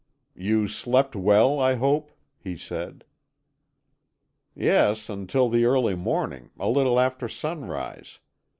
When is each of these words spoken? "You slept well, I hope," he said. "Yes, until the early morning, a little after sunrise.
"You 0.33 0.67
slept 0.67 1.15
well, 1.15 1.59
I 1.59 1.75
hope," 1.75 2.11
he 2.39 2.57
said. 2.57 3.05
"Yes, 4.55 5.09
until 5.09 5.47
the 5.47 5.65
early 5.65 5.93
morning, 5.93 6.49
a 6.59 6.67
little 6.69 6.99
after 6.99 7.27
sunrise. 7.27 8.17